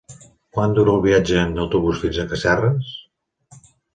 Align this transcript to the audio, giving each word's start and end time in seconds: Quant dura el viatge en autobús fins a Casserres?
Quant 0.57 0.71
dura 0.79 0.93
el 0.93 1.03
viatge 1.03 1.35
en 1.49 1.61
autobús 1.65 2.01
fins 2.05 2.19
a 2.23 2.27
Casserres? 2.33 2.91